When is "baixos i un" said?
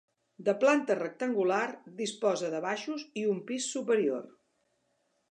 2.65-3.43